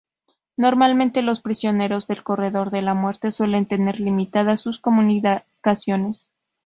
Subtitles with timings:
[0.57, 6.31] Normalmente, los prisioneros del corredor de la muerte suelen tener limitadas sus comunicaciones.